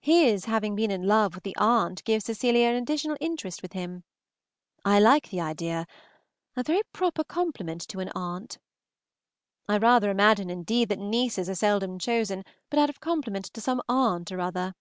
[0.00, 4.02] His having been in love with the aunt gives Cecilia an additional interest with him.
[4.84, 5.86] I like the idea,
[6.56, 8.58] a very proper compliment to an aunt!
[9.68, 13.80] I rather imagine indeed that nieces are seldom chosen but out of compliment to some
[13.88, 14.74] aunt or another.